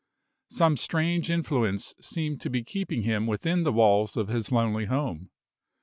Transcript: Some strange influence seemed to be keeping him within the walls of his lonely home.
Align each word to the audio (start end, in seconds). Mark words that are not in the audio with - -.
Some 0.49 0.77
strange 0.77 1.29
influence 1.29 1.93
seemed 2.01 2.41
to 2.41 2.49
be 2.49 2.63
keeping 2.63 3.03
him 3.03 3.27
within 3.27 3.61
the 3.61 3.71
walls 3.71 4.17
of 4.17 4.29
his 4.29 4.51
lonely 4.51 4.85
home. 4.85 5.29